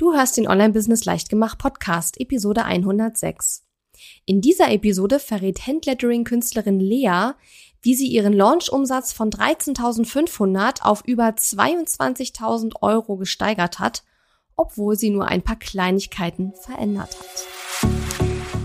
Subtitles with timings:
[0.00, 3.66] Du hörst den Online-Business Leichtgemacht Podcast, Episode 106.
[4.24, 7.32] In dieser Episode verrät Handlettering-Künstlerin Lea,
[7.82, 14.02] wie sie ihren Launch-Umsatz von 13.500 auf über 22.000 Euro gesteigert hat,
[14.56, 18.09] obwohl sie nur ein paar Kleinigkeiten verändert hat.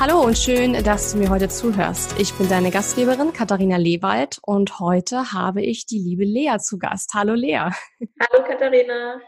[0.00, 2.20] Hallo und schön, dass du mir heute zuhörst.
[2.20, 7.14] Ich bin deine Gastgeberin Katharina Lewald und heute habe ich die liebe Lea zu Gast.
[7.14, 7.58] Hallo Lea.
[7.58, 9.20] Hallo Katharina.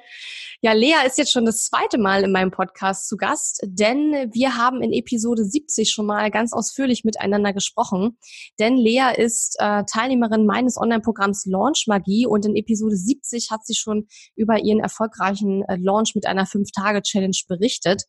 [0.63, 4.57] Ja, Lea ist jetzt schon das zweite Mal in meinem Podcast zu Gast, denn wir
[4.57, 8.19] haben in Episode 70 schon mal ganz ausführlich miteinander gesprochen.
[8.61, 13.75] Denn Lea ist äh, Teilnehmerin meines Online-Programms Launch Magie und in Episode 70 hat sie
[13.75, 18.05] schon über ihren erfolgreichen äh, Launch mit einer 5-Tage-Challenge berichtet.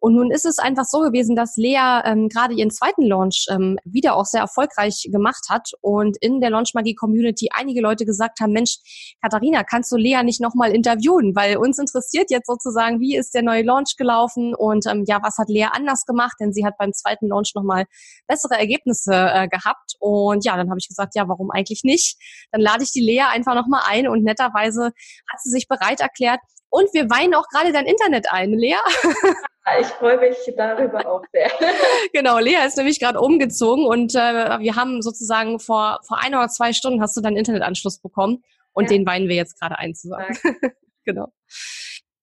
[0.00, 3.78] Und nun ist es einfach so gewesen, dass Lea ähm, gerade ihren zweiten Launch ähm,
[3.84, 8.40] wieder auch sehr erfolgreich gemacht hat und in der Launch Magie Community einige Leute gesagt
[8.40, 8.78] haben, Mensch,
[9.22, 11.34] Katharina, kannst du Lea nicht nochmal interviewen?
[11.36, 15.38] Weil uns interessiert jetzt sozusagen, wie ist der neue Launch gelaufen und ähm, ja, was
[15.38, 16.36] hat Lea anders gemacht?
[16.40, 17.84] Denn sie hat beim zweiten Launch nochmal
[18.26, 19.94] bessere Ergebnisse äh, gehabt.
[20.00, 22.16] Und ja, dann habe ich gesagt, ja, warum eigentlich nicht?
[22.50, 26.40] Dann lade ich die Lea einfach nochmal ein und netterweise hat sie sich bereit erklärt,
[26.72, 28.76] und wir weinen auch gerade dein Internet ein, Lea.
[29.80, 31.50] Ich freue mich darüber auch sehr.
[32.12, 36.48] genau, Lea ist nämlich gerade umgezogen und äh, wir haben sozusagen vor, vor ein oder
[36.48, 38.96] zwei Stunden hast du deinen Internetanschluss bekommen und ja.
[38.96, 40.36] den weinen wir jetzt gerade ein zusammen.
[41.04, 41.32] genau.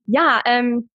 [0.05, 0.89] Ja, ähm,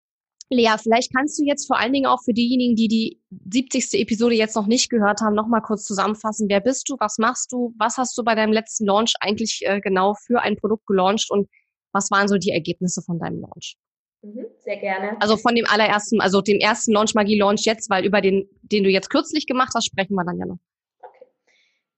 [0.51, 4.01] Lea, vielleicht kannst du jetzt vor allen Dingen auch für diejenigen, die die 70.
[4.01, 6.49] Episode jetzt noch nicht gehört haben, nochmal kurz zusammenfassen.
[6.51, 6.97] Wer bist du?
[7.01, 7.75] Was machst du?
[7.79, 11.49] Was hast du bei deinem letzten Launch eigentlich äh, genau für ein Produkt gelauncht und
[11.93, 13.77] was waren so die Ergebnisse von deinem Launch?
[14.25, 15.17] Mhm, sehr gerne.
[15.21, 18.83] Also von dem allerersten, also dem ersten Launch Magie Launch jetzt, weil über den, den
[18.83, 20.59] du jetzt kürzlich gemacht hast, sprechen wir dann ja noch.
[21.03, 21.27] Okay.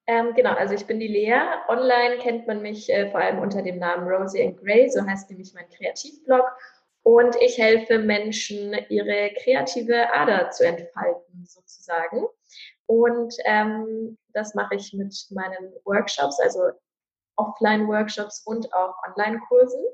[0.09, 1.39] Ähm, genau, also ich bin die Lea.
[1.69, 5.31] Online kennt man mich äh, vor allem unter dem Namen Rosie and Gray, so heißt
[5.31, 6.45] nämlich mein Kreativblog.
[7.05, 12.27] Und ich helfe Menschen, ihre kreative Ader zu entfalten, sozusagen.
[12.87, 16.73] Und ähm, das mache ich mit meinen Workshops, also
[17.37, 19.85] Offline-Workshops und auch Online-Kursen.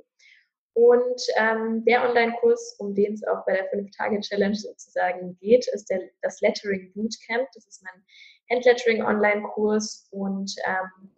[0.74, 6.00] Und ähm, der Online-Kurs, um den es auch bei der 5-Tage-Challenge sozusagen geht, ist der,
[6.22, 7.46] das Lettering Bootcamp.
[7.54, 8.02] Das ist mein
[8.50, 11.10] Handlettering-Online-Kurs und ähm,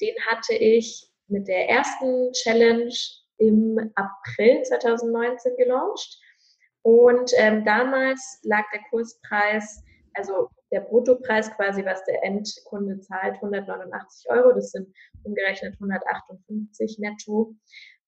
[0.00, 2.94] den hatte ich mit der ersten Challenge
[3.38, 6.18] im April 2019 gelauncht.
[6.82, 9.82] Und ähm, damals lag der Kurspreis,
[10.14, 14.52] also der Bruttopreis quasi, was der Endkunde zahlt, 189 Euro.
[14.52, 14.88] Das sind
[15.24, 17.54] umgerechnet 158 netto.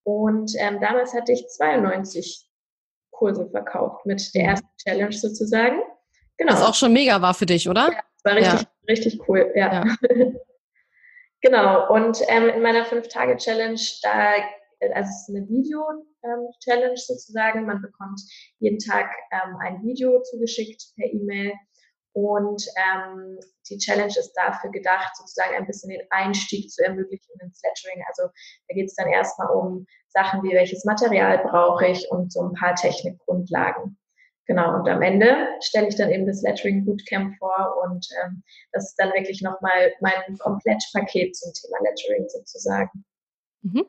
[0.05, 2.49] Und ähm, damals hatte ich 92
[3.11, 4.49] Kurse verkauft mit der mhm.
[4.49, 5.81] ersten Challenge sozusagen.
[6.39, 6.53] Genau.
[6.53, 7.91] Was auch schon mega war für dich, oder?
[7.93, 8.69] Ja, das war richtig, ja.
[8.89, 9.85] richtig cool, ja.
[9.85, 9.97] ja.
[11.43, 11.93] genau.
[11.93, 14.33] Und ähm, in meiner Fünf-Tage-Challenge, da,
[14.95, 17.67] also es ist eine Video-Challenge ähm, sozusagen.
[17.67, 18.21] Man bekommt
[18.59, 21.53] jeden Tag ähm, ein Video zugeschickt per E-Mail
[22.15, 23.39] und ähm,
[23.71, 28.05] die Challenge ist dafür gedacht, sozusagen ein bisschen den Einstieg zu ermöglichen ins Lettering.
[28.09, 28.25] Also
[28.69, 32.55] da geht es dann erstmal um Sachen wie welches Material brauche ich und so ein
[32.55, 33.97] paar Technikgrundlagen.
[34.47, 38.43] Genau, und am Ende stelle ich dann eben das Lettering Bootcamp vor und ähm,
[38.73, 43.05] das ist dann wirklich nochmal mein Komplettpaket zum Thema Lettering sozusagen.
[43.63, 43.87] Mhm.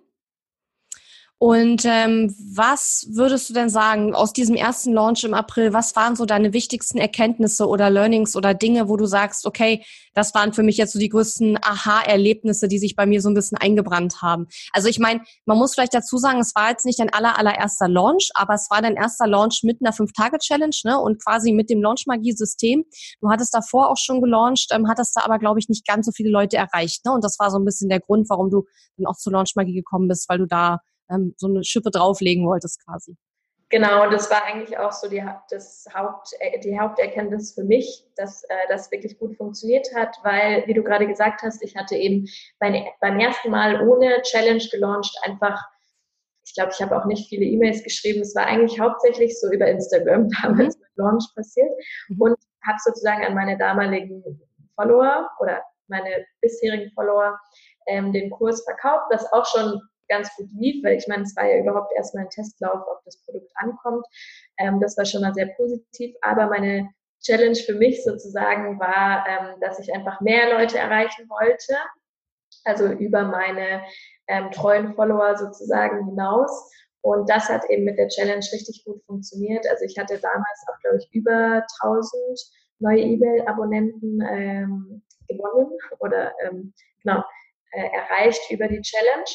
[1.43, 5.73] Und ähm, was würdest du denn sagen aus diesem ersten Launch im April?
[5.73, 9.83] Was waren so deine wichtigsten Erkenntnisse oder Learnings oder Dinge, wo du sagst, okay,
[10.13, 13.33] das waren für mich jetzt so die größten Aha-Erlebnisse, die sich bei mir so ein
[13.33, 14.49] bisschen eingebrannt haben?
[14.71, 17.87] Also ich meine, man muss vielleicht dazu sagen, es war jetzt nicht dein aller, allererster
[17.87, 20.99] Launch, aber es war dein erster Launch mit einer Fünf-Tage-Challenge ne?
[20.99, 22.83] und quasi mit dem Launch-Magie-System.
[23.19, 26.11] Du hattest davor auch schon gelauncht, ähm, hattest da aber, glaube ich, nicht ganz so
[26.11, 27.03] viele Leute erreicht.
[27.03, 27.11] Ne?
[27.11, 28.65] Und das war so ein bisschen der Grund, warum du
[28.97, 30.81] dann auch zu Launch-Magie gekommen bist, weil du da
[31.11, 33.17] ähm, so eine Schippe drauflegen wolltest quasi.
[33.71, 38.05] Genau, und das war eigentlich auch so die, das Haupt, äh, die Haupterkenntnis für mich,
[38.17, 41.95] dass äh, das wirklich gut funktioniert hat, weil, wie du gerade gesagt hast, ich hatte
[41.95, 42.27] eben
[42.59, 45.57] bei, beim ersten Mal ohne Challenge gelauncht einfach,
[46.43, 49.67] ich glaube, ich habe auch nicht viele E-Mails geschrieben, es war eigentlich hauptsächlich so über
[49.67, 50.81] Instagram damals mhm.
[50.81, 51.71] mit Launch passiert.
[52.09, 52.21] Mhm.
[52.21, 52.35] Und
[52.67, 54.21] habe sozusagen an meine damaligen
[54.75, 57.39] Follower oder meine bisherigen Follower
[57.87, 59.81] ähm, den Kurs verkauft, was auch schon
[60.11, 63.23] ganz gut lief, weil ich meine, es war ja überhaupt erstmal ein Testlauf, ob das
[63.23, 64.05] Produkt ankommt.
[64.59, 66.89] Ähm, das war schon mal sehr positiv, aber meine
[67.23, 71.75] Challenge für mich sozusagen war, ähm, dass ich einfach mehr Leute erreichen wollte,
[72.65, 73.83] also über meine
[74.27, 76.69] ähm, treuen Follower sozusagen hinaus.
[77.01, 79.65] Und das hat eben mit der Challenge richtig gut funktioniert.
[79.69, 82.13] Also ich hatte damals auch, glaube ich, über 1000
[82.79, 87.23] neue E-Mail-Abonnenten ähm, gewonnen oder ähm, genau
[87.71, 89.25] äh, erreicht über die Challenge.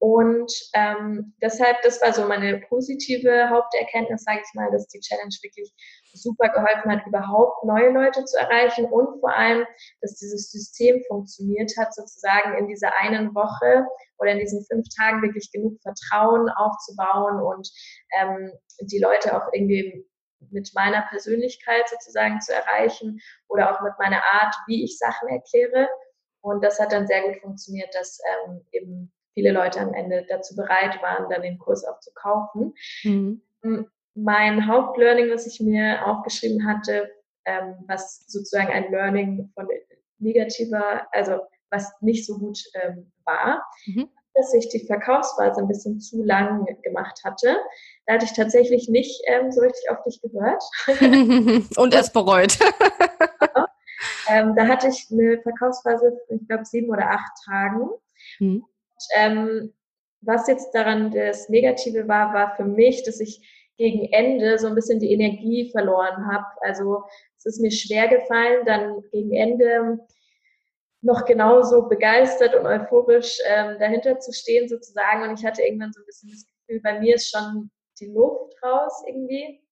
[0.00, 5.34] Und ähm, deshalb, das war so meine positive Haupterkenntnis, sage ich mal, dass die Challenge
[5.42, 5.74] wirklich
[6.14, 9.66] super geholfen hat, überhaupt neue Leute zu erreichen und vor allem,
[10.00, 13.86] dass dieses System funktioniert hat, sozusagen in dieser einen Woche
[14.16, 17.70] oder in diesen fünf Tagen wirklich genug Vertrauen aufzubauen und
[18.18, 20.06] ähm, die Leute auch irgendwie
[20.50, 25.90] mit meiner Persönlichkeit sozusagen zu erreichen oder auch mit meiner Art, wie ich Sachen erkläre.
[26.40, 30.54] Und das hat dann sehr gut funktioniert, dass ähm, eben viele Leute am Ende dazu
[30.54, 32.74] bereit waren, dann den Kurs auch zu kaufen.
[33.02, 33.40] Mhm.
[34.14, 37.10] Mein Hauptlearning, was ich mir aufgeschrieben hatte,
[37.46, 39.66] ähm, was sozusagen ein Learning von
[40.18, 41.40] negativer, also
[41.70, 44.10] was nicht so gut ähm, war, mhm.
[44.34, 47.56] dass ich die Verkaufsphase ein bisschen zu lang gemacht hatte.
[48.04, 50.62] Da hatte ich tatsächlich nicht ähm, so richtig auf dich gehört.
[51.78, 52.58] Und es bereut.
[54.28, 57.88] ähm, da hatte ich eine Verkaufsphase, ich glaube, sieben oder acht Tagen.
[58.38, 58.64] Mhm.
[59.14, 59.72] Ähm,
[60.22, 63.40] was jetzt daran das Negative war, war für mich, dass ich
[63.76, 66.44] gegen Ende so ein bisschen die Energie verloren habe.
[66.60, 67.04] Also
[67.38, 69.98] es ist mir schwer gefallen, dann gegen Ende
[71.02, 75.22] noch genauso begeistert und euphorisch ähm, dahinter zu stehen sozusagen.
[75.22, 78.54] Und ich hatte irgendwann so ein bisschen das Gefühl, bei mir ist schon die Luft
[78.62, 79.62] raus irgendwie.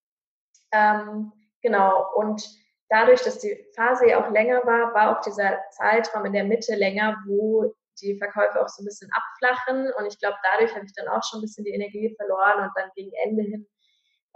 [0.73, 2.07] Ähm, genau.
[2.17, 2.49] Und
[2.89, 6.75] dadurch, dass die Phase ja auch länger war, war auch dieser Zeitraum in der Mitte
[6.75, 9.93] länger, wo die Verkäufe auch so ein bisschen abflachen.
[9.99, 12.71] Und ich glaube, dadurch habe ich dann auch schon ein bisschen die Energie verloren und
[12.75, 13.67] dann gegen Ende hin,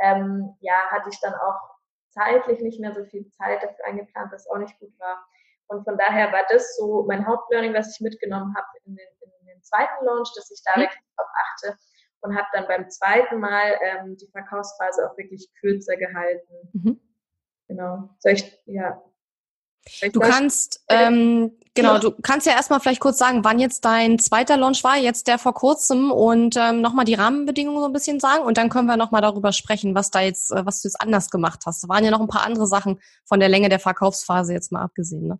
[0.00, 1.60] ähm, ja, hatte ich dann auch
[2.10, 5.24] zeitlich nicht mehr so viel Zeit dafür eingeplant, was auch nicht gut war.
[5.68, 9.08] Und von daher war das so mein Hauptlearning, was ich mitgenommen habe in den,
[9.40, 10.82] in den zweiten Launch, dass ich da mhm.
[10.82, 11.78] wirklich darauf achte
[12.22, 16.52] und habe dann beim zweiten Mal ähm, die Verkaufsphase auch wirklich kürzer gehalten.
[16.72, 17.00] Mhm.
[17.68, 18.10] Genau.
[18.18, 19.02] Soll ich, ja,
[20.12, 24.56] Du kannst, ähm, genau, du kannst ja erstmal vielleicht kurz sagen, wann jetzt dein zweiter
[24.56, 28.44] Launch war, jetzt der vor kurzem und ähm, nochmal die Rahmenbedingungen so ein bisschen sagen
[28.44, 31.30] und dann können wir nochmal darüber sprechen, was da jetzt, äh, was du jetzt anders
[31.30, 31.82] gemacht hast.
[31.82, 34.82] Da waren ja noch ein paar andere Sachen von der Länge der Verkaufsphase jetzt mal
[34.82, 35.38] abgesehen, ne?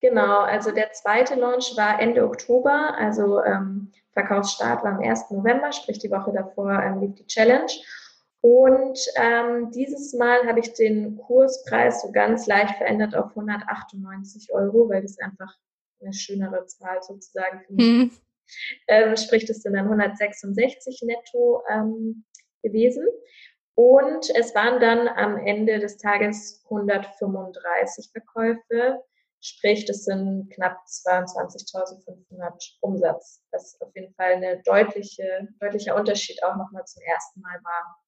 [0.00, 5.30] Genau, also der zweite Launch war Ende Oktober, also ähm, Verkaufsstart war am 1.
[5.30, 7.70] November, sprich die Woche davor ähm, lief die Challenge.
[8.42, 14.88] Und ähm, dieses Mal habe ich den Kurspreis so ganz leicht verändert auf 198 Euro,
[14.88, 15.56] weil das einfach
[16.00, 18.10] eine schönere Zahl sozusagen für mich mhm.
[18.88, 22.24] ähm, sprich, das sind dann 166 netto ähm,
[22.64, 23.06] gewesen.
[23.74, 29.02] Und es waren dann am Ende des Tages 135 Verkäufe,
[29.40, 36.56] sprich, das sind knapp 22.500 Umsatz, was auf jeden Fall ein deutliche, deutlicher Unterschied auch
[36.56, 38.01] nochmal zum ersten Mal war.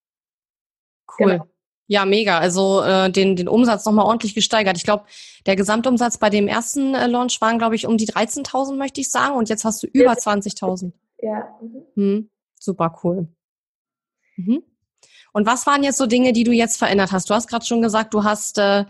[1.18, 1.32] Cool.
[1.32, 1.48] Genau.
[1.86, 2.38] Ja, mega.
[2.38, 4.76] Also äh, den, den Umsatz nochmal ordentlich gesteigert.
[4.76, 5.04] Ich glaube,
[5.44, 9.10] der Gesamtumsatz bei dem ersten äh, Launch waren, glaube ich, um die 13.000, möchte ich
[9.10, 9.36] sagen.
[9.36, 10.93] Und jetzt hast du über 20.000.
[11.20, 11.48] Ja.
[11.60, 11.84] Mhm.
[11.94, 13.29] Hm, super cool.
[14.36, 14.62] Mhm.
[15.32, 17.29] Und was waren jetzt so Dinge, die du jetzt verändert hast?
[17.29, 18.84] Du hast gerade schon gesagt, du hast äh,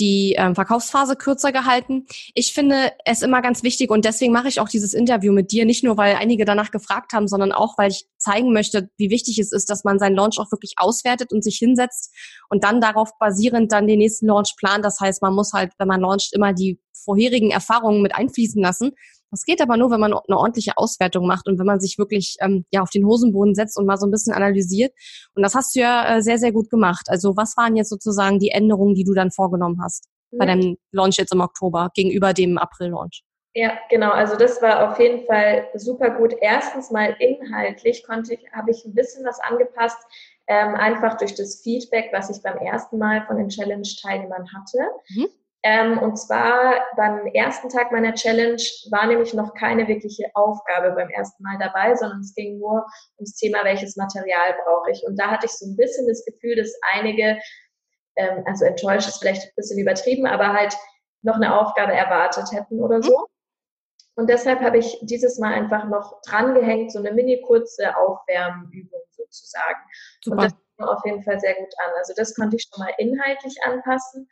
[0.00, 2.06] die ähm, Verkaufsphase kürzer gehalten.
[2.34, 5.66] Ich finde es immer ganz wichtig und deswegen mache ich auch dieses Interview mit dir,
[5.66, 9.38] nicht nur weil einige danach gefragt haben, sondern auch weil ich zeigen möchte, wie wichtig
[9.38, 12.12] es ist, dass man seinen Launch auch wirklich auswertet und sich hinsetzt
[12.48, 14.84] und dann darauf basierend dann den nächsten Launch plant.
[14.84, 18.92] Das heißt, man muss halt, wenn man launcht, immer die vorherigen Erfahrungen mit einfließen lassen
[19.30, 22.36] das geht aber nur, wenn man eine ordentliche Auswertung macht und wenn man sich wirklich
[22.40, 24.92] ähm, ja auf den Hosenboden setzt und mal so ein bisschen analysiert.
[25.34, 27.06] Und das hast du ja äh, sehr, sehr gut gemacht.
[27.08, 30.38] Also was waren jetzt sozusagen die Änderungen, die du dann vorgenommen hast mhm.
[30.38, 33.22] bei deinem Launch jetzt im Oktober gegenüber dem April-Launch?
[33.54, 34.10] Ja, genau.
[34.10, 36.34] Also das war auf jeden Fall super gut.
[36.40, 39.98] Erstens mal inhaltlich konnte ich, habe ich ein bisschen was angepasst,
[40.46, 44.78] ähm, einfach durch das Feedback, was ich beim ersten Mal von den Challenge-Teilnehmern hatte.
[45.08, 45.28] Mhm.
[45.62, 51.10] Ähm, und zwar beim ersten Tag meiner Challenge war nämlich noch keine wirkliche Aufgabe beim
[51.10, 52.86] ersten Mal dabei, sondern es ging nur
[53.18, 55.04] ums Thema, welches Material brauche ich.
[55.06, 57.38] Und da hatte ich so ein bisschen das Gefühl, dass einige,
[58.16, 60.74] ähm, also enttäuscht ist vielleicht ein bisschen übertrieben, aber halt
[61.22, 63.26] noch eine Aufgabe erwartet hätten oder so.
[64.14, 69.78] Und deshalb habe ich dieses Mal einfach noch drangehängt, so eine mini kurze Aufwärmübung sozusagen.
[70.22, 70.36] Super.
[70.36, 71.90] Und das kam auf jeden Fall sehr gut an.
[71.98, 74.28] Also das konnte ich schon mal inhaltlich anpassen.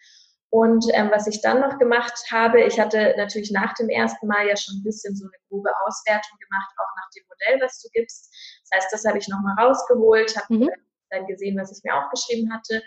[0.51, 4.47] Und ähm, was ich dann noch gemacht habe, ich hatte natürlich nach dem ersten Mal
[4.49, 7.89] ja schon ein bisschen so eine grobe Auswertung gemacht, auch nach dem Modell, was du
[7.93, 8.35] gibst.
[8.63, 10.71] Das heißt, das habe ich nochmal rausgeholt, habe mhm.
[11.11, 12.83] dann gesehen, was ich mir aufgeschrieben hatte.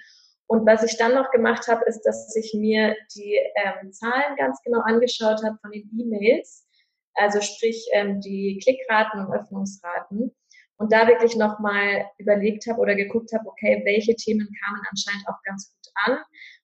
[0.47, 4.59] Und was ich dann noch gemacht habe, ist, dass ich mir die ähm, Zahlen ganz
[4.63, 6.67] genau angeschaut habe von den E-Mails,
[7.13, 10.35] also sprich ähm, die Klickraten und Öffnungsraten.
[10.77, 15.39] Und da wirklich nochmal überlegt habe oder geguckt habe, okay, welche Themen kamen anscheinend auch
[15.45, 16.17] ganz gut an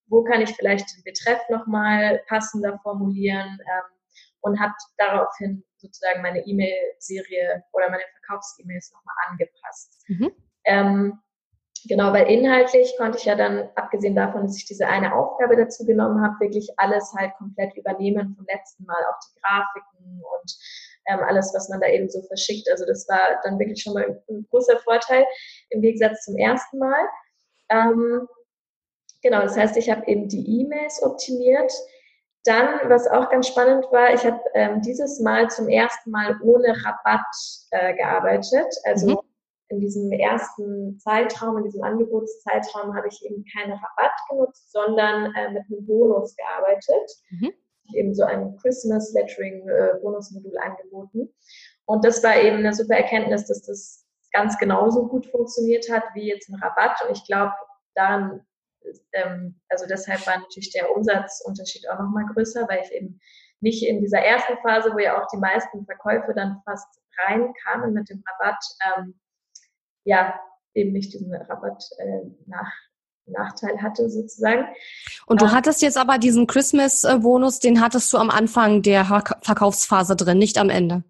[0.07, 3.97] wo kann ich vielleicht den Betreff nochmal passender formulieren ähm,
[4.41, 10.03] und habe daraufhin sozusagen meine E-Mail-Serie oder meine Verkaufs-E-Mails nochmal angepasst.
[10.07, 10.31] Mhm.
[10.65, 11.19] Ähm,
[11.87, 15.85] genau, weil inhaltlich konnte ich ja dann, abgesehen davon, dass ich diese eine Aufgabe dazu
[15.85, 20.57] genommen habe, wirklich alles halt komplett übernehmen vom letzten Mal, auch die Grafiken und
[21.07, 22.69] ähm, alles, was man da eben so verschickt.
[22.69, 25.25] Also das war dann wirklich schon mal ein, ein großer Vorteil
[25.69, 27.07] im Gegensatz zum ersten Mal.
[27.69, 28.27] Ähm,
[29.27, 31.69] Genau, das heißt, ich habe eben die E-Mails optimiert.
[32.45, 36.69] Dann, was auch ganz spannend war, ich habe ähm, dieses Mal zum ersten Mal ohne
[36.69, 37.35] Rabatt
[37.71, 38.73] äh, gearbeitet.
[38.85, 39.19] Also mhm.
[39.67, 45.51] in diesem ersten Zeitraum, in diesem Angebotszeitraum habe ich eben keinen Rabatt genutzt, sondern äh,
[45.51, 47.11] mit einem Bonus gearbeitet.
[47.31, 47.51] Mhm.
[47.95, 51.33] Eben so ein Christmas Lettering äh, Bonusmodul angeboten.
[51.83, 56.29] Und das war eben eine super Erkenntnis, dass das ganz genauso gut funktioniert hat wie
[56.29, 56.97] jetzt ein Rabatt.
[57.05, 57.51] Und ich glaube,
[57.93, 58.47] daran
[59.13, 63.19] ähm, also deshalb war natürlich der Umsatzunterschied auch nochmal größer, weil ich eben
[63.59, 68.09] nicht in dieser ersten Phase, wo ja auch die meisten Verkäufe dann fast reinkamen mit
[68.09, 69.19] dem Rabatt, ähm,
[70.03, 70.39] ja,
[70.73, 72.71] eben nicht diesen Rabatt äh, nach,
[73.25, 74.67] Nachteil hatte sozusagen.
[75.25, 80.15] Und du ähm, hattest jetzt aber diesen Christmas-Bonus, den hattest du am Anfang der Verkaufsphase
[80.15, 81.03] drin, nicht am Ende.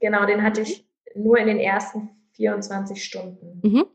[0.00, 3.60] Genau, den hatte ich nur in den ersten 24 Stunden.
[3.62, 3.86] Mhm.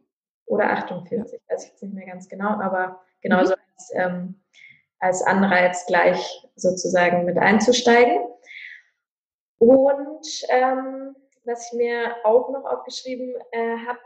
[0.45, 3.61] Oder 48, weiß ich jetzt nicht mehr ganz genau, aber genauso mhm.
[3.75, 4.41] als, ähm,
[4.99, 8.19] als Anreiz gleich sozusagen mit einzusteigen.
[9.57, 13.99] Und ähm, was ich mir auch noch aufgeschrieben äh, habe,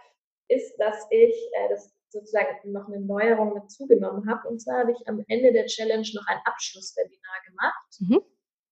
[0.47, 4.47] ist, dass ich äh, das sozusagen noch eine Neuerung mit zugenommen habe.
[4.47, 7.99] Und zwar habe ich am Ende der Challenge noch ein Abschlusswebinar gemacht.
[7.99, 8.21] Mhm.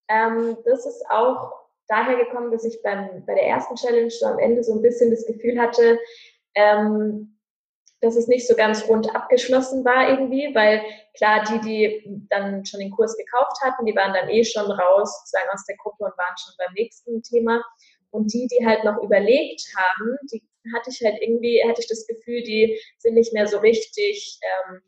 [0.10, 1.52] Ähm, das ist auch
[1.88, 5.12] daher gekommen, dass ich beim, bei der ersten Challenge so am Ende so ein bisschen
[5.12, 6.00] das Gefühl hatte,
[6.56, 7.33] ähm,
[8.04, 10.84] dass es nicht so ganz rund abgeschlossen war irgendwie, weil
[11.16, 15.20] klar, die, die dann schon den Kurs gekauft hatten, die waren dann eh schon raus,
[15.20, 17.64] sozusagen aus der Gruppe und waren schon beim nächsten Thema.
[18.12, 20.44] Und die, die halt noch überlegt haben, die
[20.76, 24.82] hatte ich halt irgendwie, hatte ich das Gefühl, die sind nicht mehr so richtig ähm,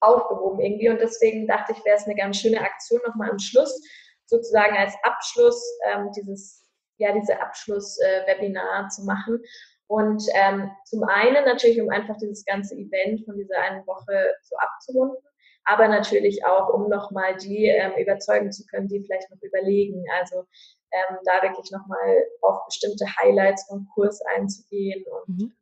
[0.00, 0.90] aufgehoben irgendwie.
[0.90, 3.80] Und deswegen dachte ich, wäre es eine ganz schöne Aktion nochmal am Schluss,
[4.26, 6.68] sozusagen als Abschluss ähm, dieses,
[6.98, 9.40] ja, diese Abschluss-Webinar äh, zu machen
[9.86, 14.56] und ähm, zum einen natürlich, um einfach dieses ganze Event von dieser einen Woche so
[14.56, 15.18] abzurunden,
[15.64, 20.04] aber natürlich auch, um nochmal die ähm, überzeugen zu können, die vielleicht noch überlegen.
[20.18, 20.44] Also
[20.92, 25.04] ähm, da wirklich nochmal auf bestimmte Highlights vom Kurs einzugehen.
[25.04, 25.52] Und mhm.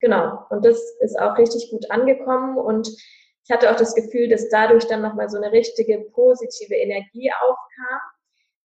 [0.00, 2.56] genau, und das ist auch richtig gut angekommen.
[2.58, 7.30] Und ich hatte auch das Gefühl, dass dadurch dann nochmal so eine richtige positive Energie
[7.42, 8.00] aufkam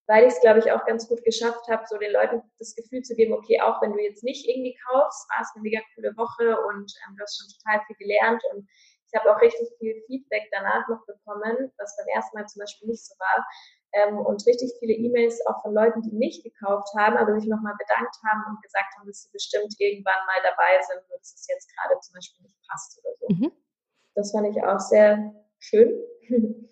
[0.08, 3.02] weil ich es, glaube ich, auch ganz gut geschafft habe, so den Leuten das Gefühl
[3.04, 6.16] zu geben, okay, auch wenn du jetzt nicht irgendwie kaufst, war es eine mega coole
[6.18, 8.68] Woche und ähm, du hast schon total viel gelernt und
[9.14, 12.90] ich habe auch richtig viel Feedback danach noch bekommen, was beim ersten Mal zum Beispiel
[12.90, 13.46] nicht so war.
[13.94, 17.76] Ähm, und richtig viele E-Mails auch von Leuten, die nicht gekauft haben, aber sich nochmal
[17.78, 21.70] bedankt haben und gesagt haben, dass sie bestimmt irgendwann mal dabei sind, dass es jetzt
[21.76, 23.28] gerade zum Beispiel nicht passt oder so.
[23.30, 23.52] Mhm.
[24.16, 25.94] Das fand ich auch sehr schön.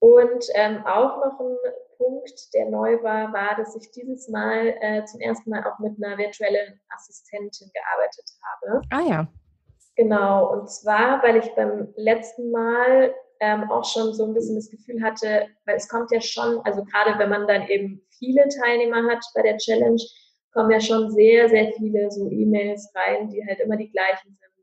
[0.00, 1.56] Und ähm, auch noch ein
[2.04, 5.96] Punkt, der neu war, war, dass ich dieses Mal äh, zum ersten Mal auch mit
[5.96, 8.82] einer virtuellen Assistentin gearbeitet habe.
[8.90, 9.28] Ah ja.
[9.96, 14.70] Genau, und zwar, weil ich beim letzten Mal ähm, auch schon so ein bisschen das
[14.70, 19.10] Gefühl hatte, weil es kommt ja schon, also gerade wenn man dann eben viele Teilnehmer
[19.10, 20.02] hat bei der Challenge,
[20.52, 24.54] kommen ja schon sehr, sehr viele so E-Mails rein, die halt immer die gleichen sind.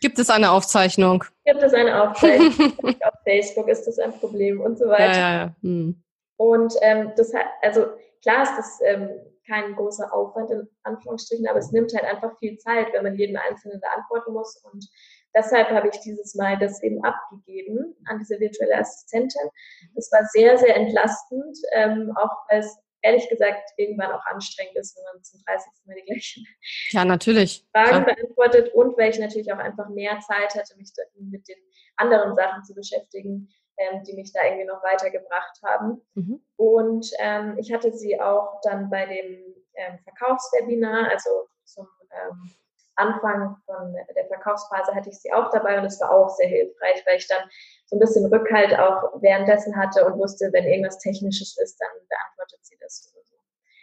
[0.00, 1.24] Gibt es eine Aufzeichnung?
[1.44, 2.72] Gibt es eine Aufzeichnung?
[3.02, 5.12] Auf Facebook ist das ein Problem und so weiter.
[5.12, 5.56] Ja, ja, ja.
[5.62, 6.02] Hm.
[6.38, 7.86] Und ähm, das hat, also
[8.22, 9.10] klar ist das ähm,
[9.46, 13.36] kein großer Aufwand in Anführungsstrichen, aber es nimmt halt einfach viel Zeit, wenn man jeden
[13.36, 14.56] Einzelnen da antworten muss.
[14.70, 14.86] Und
[15.34, 19.50] deshalb habe ich dieses Mal das eben abgegeben an diese virtuelle Assistentin.
[19.94, 24.96] Das war sehr, sehr entlastend, ähm, auch weil es ehrlich gesagt irgendwann auch anstrengend ist,
[24.96, 25.66] wenn man zum 30.
[25.86, 26.44] Mal die gleichen
[26.90, 27.66] ja, natürlich.
[27.72, 28.14] Fragen ja.
[28.14, 31.58] beantwortet und weil ich natürlich auch einfach mehr Zeit hatte, mich mit den
[31.96, 33.48] anderen Sachen zu beschäftigen,
[33.78, 36.02] ähm, die mich da irgendwie noch weitergebracht haben.
[36.14, 36.42] Mhm.
[36.56, 41.30] Und ähm, ich hatte sie auch dann bei dem ähm, Verkaufswebinar, also
[41.64, 42.50] zum ähm,
[42.96, 47.02] Anfang von der Verkaufsphase hatte ich sie auch dabei und es war auch sehr hilfreich,
[47.06, 47.48] weil ich dann
[47.86, 52.58] so ein bisschen Rückhalt auch währenddessen hatte und wusste, wenn irgendwas Technisches ist, dann beantwortet
[52.62, 53.12] sie das.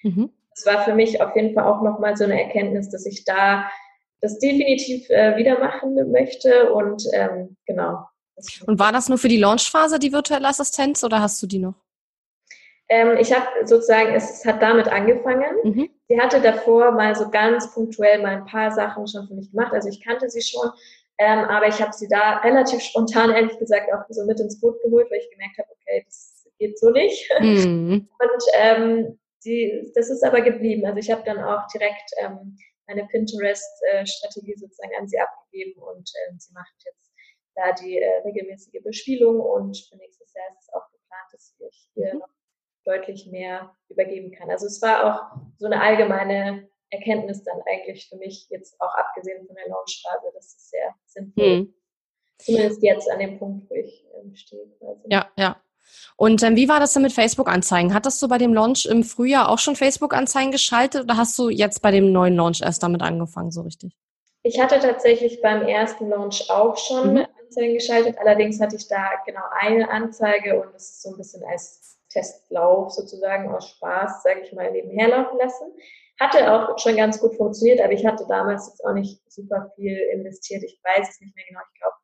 [0.03, 0.31] Mhm.
[0.51, 3.69] Das war für mich auf jeden Fall auch nochmal so eine Erkenntnis, dass ich da
[4.21, 8.05] das definitiv äh, wieder machen möchte und ähm, genau.
[8.65, 11.75] Und war das nur für die Launchphase die virtuelle Assistenz oder hast du die noch?
[12.87, 15.55] Ähm, ich habe sozusagen, es hat damit angefangen.
[15.63, 15.89] Mhm.
[16.07, 19.73] Sie hatte davor mal so ganz punktuell mal ein paar Sachen schon für mich gemacht.
[19.73, 20.69] Also ich kannte sie schon,
[21.17, 24.79] ähm, aber ich habe sie da relativ spontan, ehrlich gesagt, auch so mit ins Boot
[24.83, 27.27] geholt, weil ich gemerkt habe, okay, das geht so nicht.
[27.39, 28.07] Mhm.
[28.19, 30.85] Und ähm, die, das ist aber geblieben.
[30.85, 36.37] Also ich habe dann auch direkt ähm, meine Pinterest-Strategie sozusagen an sie abgegeben und ähm,
[36.39, 37.14] sie macht jetzt
[37.55, 41.89] da die äh, regelmäßige Bespielung und für nächstes Jahr ist es auch geplant, dass ich
[41.93, 42.19] hier mhm.
[42.19, 42.29] noch
[42.83, 44.49] deutlich mehr übergeben kann.
[44.51, 49.45] Also es war auch so eine allgemeine Erkenntnis dann eigentlich für mich, jetzt auch abgesehen
[49.47, 51.73] von der Launchphase, dass es sehr sinnvoll mhm.
[52.37, 54.67] Zumindest jetzt an dem Punkt, wo ich ähm, stehe.
[54.79, 55.01] Quasi.
[55.09, 55.55] Ja, ja.
[56.17, 57.93] Und ähm, wie war das denn mit Facebook-Anzeigen?
[57.93, 61.81] Hattest du bei dem Launch im Frühjahr auch schon Facebook-Anzeigen geschaltet oder hast du jetzt
[61.81, 63.95] bei dem neuen Launch erst damit angefangen, so richtig?
[64.43, 67.27] Ich hatte tatsächlich beim ersten Launch auch schon mhm.
[67.55, 68.17] Anzeigen geschaltet.
[68.19, 72.91] Allerdings hatte ich da genau eine Anzeige und das ist so ein bisschen als Testlauf
[72.91, 75.71] sozusagen aus Spaß, sage ich mal, nebenher laufen lassen.
[76.19, 79.97] Hatte auch schon ganz gut funktioniert, aber ich hatte damals jetzt auch nicht super viel
[80.13, 80.63] investiert.
[80.63, 81.59] Ich weiß es nicht mehr genau.
[81.73, 81.95] Ich glaube,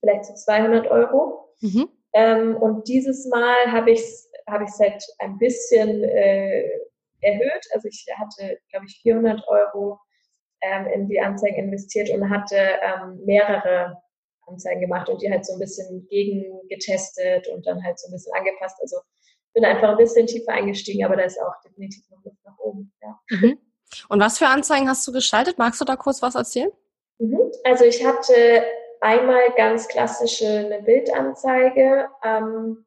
[0.00, 1.54] vielleicht so 200 Euro.
[1.60, 1.88] Mhm.
[2.14, 6.68] Ähm, und dieses Mal habe ich es hab ich's halt ein bisschen äh,
[7.20, 7.66] erhöht.
[7.74, 10.00] Also ich hatte, glaube ich, 400 Euro
[10.62, 14.02] ähm, in die Anzeigen investiert und hatte ähm, mehrere
[14.48, 18.12] Anzeigen gemacht und die halt so ein bisschen gegen getestet und dann halt so ein
[18.12, 18.76] bisschen angepasst.
[18.80, 18.96] Also
[19.54, 22.92] bin einfach ein bisschen tiefer eingestiegen, aber da ist auch definitiv noch Luft nach oben.
[23.02, 23.18] Ja.
[23.30, 23.58] Mhm.
[24.08, 25.58] Und was für Anzeigen hast du geschaltet?
[25.58, 26.70] Magst du da kurz was erzählen?
[27.18, 27.50] Mhm.
[27.64, 28.62] Also ich hatte
[29.00, 32.84] einmal ganz klassische eine Bildanzeige ähm,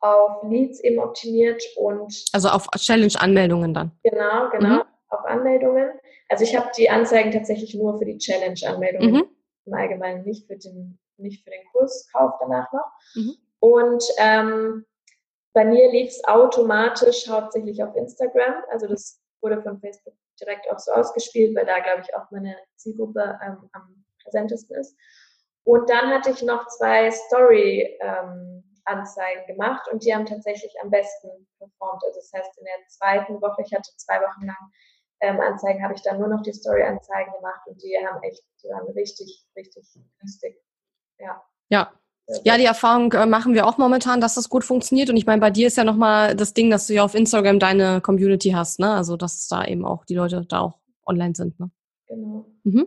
[0.00, 3.92] auf Leads eben optimiert und also auf Challenge-Anmeldungen dann.
[4.02, 4.82] Genau, genau, mhm.
[5.08, 5.90] auf Anmeldungen.
[6.28, 9.24] Also ich habe die Anzeigen tatsächlich nur für die Challenge-Anmeldungen.
[9.66, 12.90] Im Allgemeinen, nicht für den nicht für den Kurskauf danach noch.
[13.14, 13.36] Mhm.
[13.60, 14.86] Und ähm,
[15.52, 18.64] bei mir lief es automatisch hauptsächlich auf Instagram.
[18.70, 22.56] Also das wurde von Facebook direkt auch so ausgespielt, weil da, glaube ich, auch meine
[22.76, 24.96] Zielgruppe ähm, am präsentesten ist.
[25.64, 31.46] Und dann hatte ich noch zwei Story-Anzeigen ähm, gemacht und die haben tatsächlich am besten
[31.58, 32.02] performt.
[32.04, 34.72] Also das heißt, in der zweiten Woche, ich hatte zwei Wochen lang
[35.22, 38.86] Anzeigen, habe ich dann nur noch die Story-Anzeigen gemacht und die haben echt, die waren
[38.92, 39.86] richtig, richtig
[40.18, 40.56] günstig.
[41.18, 41.42] Ja.
[41.68, 41.92] Ja,
[42.44, 45.10] ja, die Erfahrung äh, machen wir auch momentan, dass das gut funktioniert.
[45.10, 47.58] Und ich meine, bei dir ist ja nochmal das Ding, dass du ja auf Instagram
[47.58, 48.92] deine Community hast, ne?
[48.92, 51.70] Also dass da eben auch die Leute da auch online sind, ne?
[52.06, 52.46] Genau.
[52.64, 52.86] Mhm.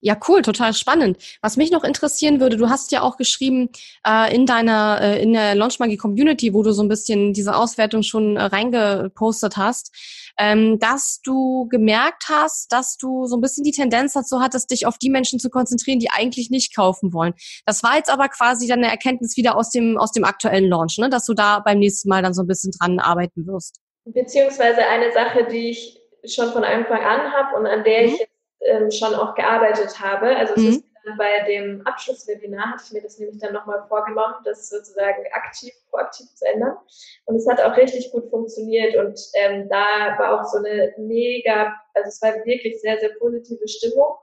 [0.00, 1.18] Ja, cool, total spannend.
[1.42, 3.70] Was mich noch interessieren würde, du hast ja auch geschrieben
[4.06, 8.04] äh, in deiner, äh, in der Launchmagie Community, wo du so ein bisschen diese Auswertung
[8.04, 9.92] schon äh, reingepostet hast,
[10.38, 14.86] ähm, dass du gemerkt hast, dass du so ein bisschen die Tendenz dazu hattest, dich
[14.86, 17.34] auf die Menschen zu konzentrieren, die eigentlich nicht kaufen wollen.
[17.66, 20.98] Das war jetzt aber quasi dann eine Erkenntnis wieder aus dem, aus dem aktuellen Launch,
[20.98, 21.10] ne?
[21.10, 23.80] dass du da beim nächsten Mal dann so ein bisschen dran arbeiten wirst.
[24.04, 28.08] Beziehungsweise eine Sache, die ich schon von Anfang an habe und an der mhm.
[28.08, 30.36] ich jetzt ähm, schon auch gearbeitet habe.
[30.36, 30.68] Also es mhm.
[30.68, 35.72] ist bei dem Abschlusswebinar, hatte ich mir das nämlich dann nochmal vorgenommen, das sozusagen aktiv,
[35.90, 36.76] proaktiv zu ändern.
[37.24, 41.74] Und es hat auch richtig gut funktioniert und ähm, da war auch so eine mega,
[41.94, 44.16] also es war wirklich sehr, sehr positive Stimmung.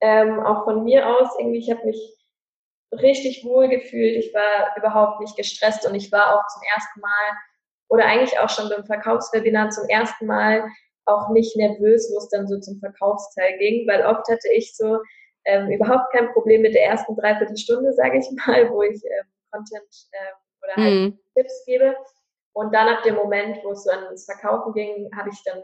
[0.00, 2.16] Ähm, auch von mir aus irgendwie, ich habe mich
[2.92, 4.16] richtig wohl gefühlt.
[4.16, 7.38] Ich war überhaupt nicht gestresst und ich war auch zum ersten Mal
[7.88, 10.64] oder eigentlich auch schon beim Verkaufswebinar zum ersten Mal
[11.06, 14.98] auch nicht nervös, wo es dann so zum Verkaufsteil ging, weil oft hatte ich so
[15.46, 20.08] ähm, überhaupt kein Problem mit der ersten Dreiviertelstunde, sage ich mal, wo ich ähm, Content
[20.12, 21.18] äh, oder halt mhm.
[21.34, 21.96] Tipps gebe.
[22.52, 25.62] Und dann ab dem Moment, wo es so ans Verkaufen ging, habe ich dann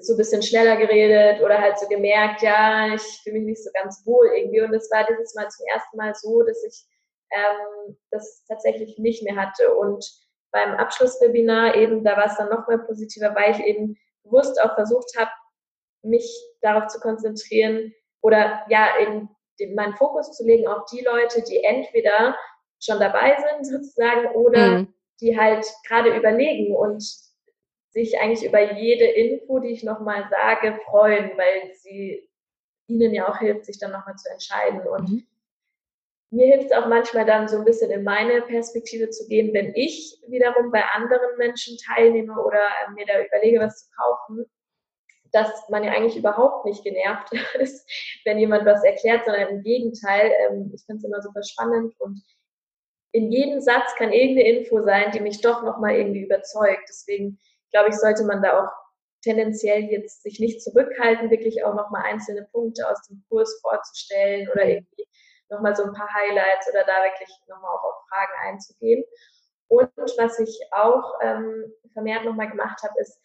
[0.00, 3.70] so ein bisschen schneller geredet oder halt so gemerkt, ja, ich fühle mich nicht so
[3.72, 4.60] ganz wohl irgendwie.
[4.60, 6.84] Und es war dieses Mal zum ersten Mal so, dass ich
[7.32, 9.74] ähm, das tatsächlich nicht mehr hatte.
[9.74, 10.04] Und
[10.52, 14.74] beim Abschlusswebinar eben, da war es dann noch mal positiver, weil ich eben bewusst auch
[14.74, 15.30] versucht habe,
[16.02, 19.28] mich darauf zu konzentrieren oder ja, in
[19.60, 22.36] den, meinen Fokus zu legen auf die Leute, die entweder
[22.80, 24.94] schon dabei sind sozusagen oder mhm.
[25.20, 27.02] die halt gerade überlegen und
[27.90, 32.28] sich eigentlich über jede Info, die ich nochmal sage, freuen, weil sie
[32.86, 34.80] ihnen ja auch hilft, sich dann nochmal zu entscheiden.
[34.86, 35.26] Und mhm
[36.30, 39.74] mir hilft es auch manchmal dann so ein bisschen in meine Perspektive zu gehen, wenn
[39.74, 44.46] ich wiederum bei anderen Menschen teilnehme oder äh, mir da überlege, was zu kaufen,
[45.32, 47.88] dass man ja eigentlich überhaupt nicht genervt ist,
[48.24, 52.22] wenn jemand was erklärt, sondern im Gegenteil, ähm, ich finde es immer super spannend und
[53.12, 56.84] in jedem Satz kann irgendeine Info sein, die mich doch nochmal irgendwie überzeugt.
[56.88, 57.38] Deswegen
[57.70, 58.72] glaube ich, sollte man da auch
[59.22, 64.64] tendenziell jetzt sich nicht zurückhalten, wirklich auch nochmal einzelne Punkte aus dem Kurs vorzustellen oder
[64.64, 65.06] irgendwie
[65.50, 69.04] nochmal so ein paar Highlights oder da wirklich nochmal auch auf Fragen einzugehen.
[69.68, 73.20] Und was ich auch ähm, vermehrt nochmal gemacht habe, ist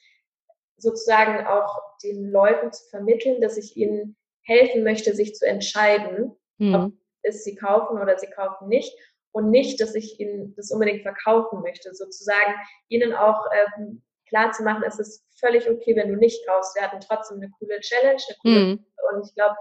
[0.83, 6.75] sozusagen auch den Leuten zu vermitteln, dass ich ihnen helfen möchte, sich zu entscheiden, mhm.
[6.75, 6.91] ob
[7.23, 8.93] es sie kaufen oder sie kaufen nicht.
[9.31, 11.91] Und nicht, dass ich ihnen das unbedingt verkaufen möchte.
[11.95, 12.53] Sozusagen
[12.87, 16.75] ihnen auch ähm, klar zu machen, es ist völlig okay, wenn du nicht kaufst.
[16.75, 18.85] Wir hatten trotzdem eine coole Challenge, eine coole mhm.
[19.11, 19.55] und ich glaube,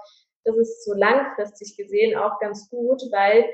[0.44, 3.48] das ist so langfristig gesehen auch ganz gut, weil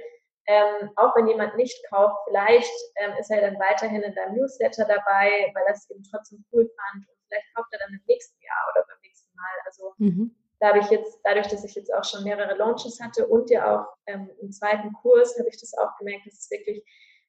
[0.46, 4.86] ähm, auch wenn jemand nicht kauft, vielleicht ähm, ist er dann weiterhin in deinem Newsletter
[4.86, 8.72] dabei, weil er es eben trotzdem cool fand vielleicht kauft er dann im nächsten Jahr
[8.72, 9.56] oder beim nächsten Mal.
[9.66, 10.34] Also mhm.
[10.60, 13.80] da habe ich jetzt, dadurch, dass ich jetzt auch schon mehrere Launches hatte und ja
[13.80, 16.84] auch ähm, im zweiten Kurs, habe ich das auch gemerkt, dass es wirklich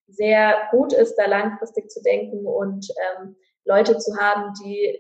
[0.08, 2.88] sehr gut ist, da langfristig zu denken und
[3.20, 3.36] ähm,
[3.66, 5.00] Leute zu haben, die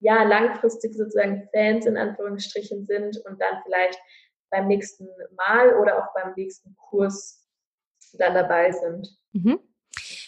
[0.00, 3.98] ja langfristig sozusagen Fans in Anführungsstrichen sind und dann vielleicht
[4.50, 7.46] beim nächsten Mal oder auch beim nächsten Kurs
[8.14, 9.08] dann dabei sind.
[9.32, 9.60] Mhm.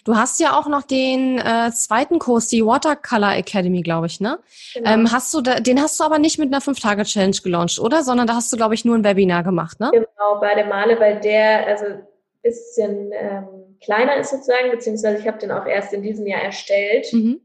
[0.04, 4.38] Du hast ja auch noch den äh, zweiten Kurs, die Watercolor Academy, glaube ich, ne?
[4.74, 4.90] Genau.
[4.90, 8.02] Ähm, hast du da, den hast du aber nicht mit einer Fünf-Tage-Challenge gelauncht, oder?
[8.02, 9.90] Sondern da hast du, glaube ich, nur ein Webinar gemacht, ne?
[9.92, 12.06] Genau, beide Male, weil der also ein
[12.42, 17.12] bisschen ähm, kleiner ist sozusagen, beziehungsweise ich habe den auch erst in diesem Jahr erstellt.
[17.12, 17.40] Mhm.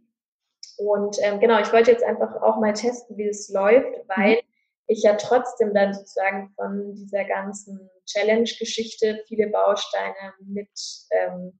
[0.77, 4.41] Und ähm, genau, ich wollte jetzt einfach auch mal testen, wie es läuft, weil mhm.
[4.87, 10.69] ich ja trotzdem dann sozusagen von dieser ganzen Challenge-Geschichte viele Bausteine mit
[11.11, 11.59] ähm,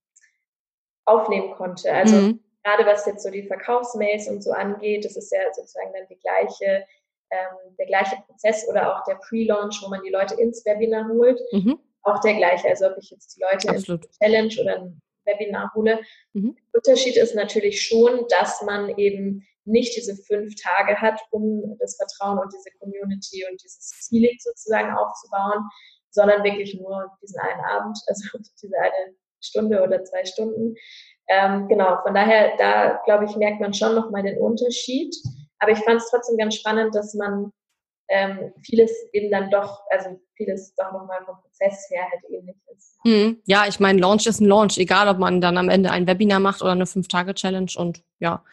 [1.05, 1.91] aufnehmen konnte.
[1.91, 2.39] Also mhm.
[2.63, 6.19] gerade was jetzt so die Verkaufsmails und so angeht, das ist ja sozusagen dann die
[6.19, 6.85] gleiche,
[7.31, 11.39] ähm, der gleiche Prozess oder auch der Pre-Launch, wo man die Leute ins Webinar holt.
[11.51, 11.79] Mhm.
[12.03, 12.67] Auch der gleiche.
[12.67, 14.05] Also ob ich jetzt die Leute Absolut.
[14.05, 15.99] in Challenge oder ein Webinar hole.
[16.33, 16.55] Mhm.
[16.73, 21.97] Der Unterschied ist natürlich schon, dass man eben nicht diese fünf Tage hat, um das
[21.97, 25.63] Vertrauen und diese Community und dieses Feeling sozusagen aufzubauen,
[26.11, 30.75] sondern wirklich nur diesen einen Abend, also diese eine Stunde oder zwei Stunden.
[31.27, 35.15] Ähm, genau, von daher, da glaube ich, merkt man schon nochmal den Unterschied.
[35.59, 37.51] Aber ich fand es trotzdem ganz spannend, dass man
[38.09, 42.97] ähm, vieles eben dann doch, also vieles doch nochmal vom Prozess her halt ähnlich ist.
[43.03, 43.41] Mhm.
[43.45, 46.39] Ja, ich meine, Launch ist ein Launch, egal ob man dann am Ende ein Webinar
[46.39, 48.43] macht oder eine Fünf-Tage-Challenge und ja.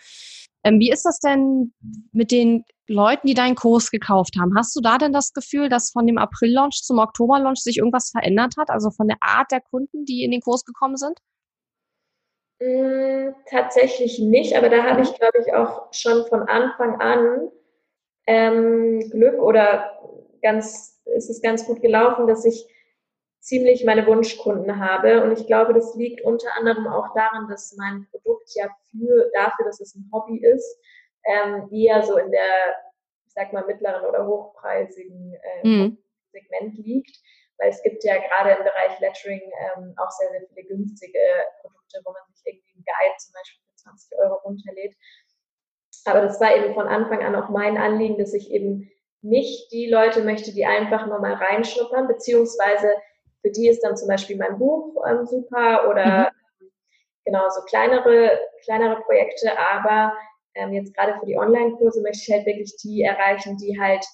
[0.64, 1.72] Ähm, wie ist das denn
[2.12, 4.56] mit den Leuten, die deinen Kurs gekauft haben?
[4.56, 8.54] Hast du da denn das Gefühl, dass von dem April-Launch zum Oktober-Launch sich irgendwas verändert
[8.58, 8.70] hat?
[8.70, 11.18] Also von der Art der Kunden, die in den Kurs gekommen sind?
[12.60, 17.48] Mm, tatsächlich nicht, aber da habe ich, glaube ich, auch schon von Anfang an
[18.26, 19.98] ähm, Glück oder
[20.42, 22.66] ganz, ist es ganz gut gelaufen, dass ich
[23.40, 25.24] ziemlich meine Wunschkunden habe.
[25.24, 29.64] Und ich glaube, das liegt unter anderem auch daran, dass mein Produkt ja für, dafür,
[29.64, 30.78] dass es ein Hobby ist,
[31.26, 32.76] ähm, eher so in der,
[33.26, 35.98] ich sag mal, mittleren oder hochpreisigen äh, mhm.
[36.32, 37.16] Segment liegt.
[37.58, 41.18] Weil es gibt ja gerade im Bereich Lettering ähm, auch sehr, sehr viele günstige
[41.60, 44.94] Produkte, wo man sich irgendwie einen Guide zum Beispiel für 20 Euro runterlädt.
[46.04, 49.88] Aber das war eben von Anfang an auch mein Anliegen, dass ich eben nicht die
[49.88, 52.96] Leute möchte, die einfach nur mal reinschnuppern, beziehungsweise
[53.40, 56.70] für die ist dann zum Beispiel mein Buch ähm, super oder mhm.
[57.24, 60.12] genau so kleinere, kleinere Projekte, aber
[60.54, 64.04] ähm, jetzt gerade für die Online-Kurse möchte ich halt wirklich die erreichen, die halt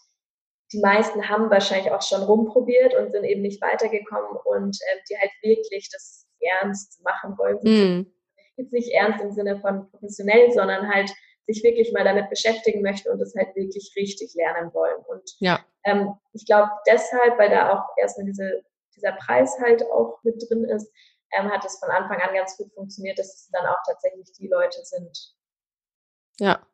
[0.73, 5.17] die meisten haben wahrscheinlich auch schon rumprobiert und sind eben nicht weitergekommen und ähm, die
[5.17, 7.59] halt wirklich das ernst machen wollen.
[7.63, 8.13] Mhm.
[8.57, 11.11] Jetzt nicht ernst im Sinne von professionell, sondern halt
[11.47, 15.03] sich wirklich mal damit beschäftigen möchten und es halt wirklich richtig lernen wollen.
[15.07, 15.65] Und ja.
[15.85, 18.63] ähm, ich glaube deshalb, weil da auch erstmal diese,
[18.95, 20.93] dieser Preis halt auch mit drin ist,
[21.33, 24.49] ähm, hat es von Anfang an ganz gut funktioniert, dass es dann auch tatsächlich die
[24.49, 25.38] Leute sind.
[26.41, 26.68] Ja,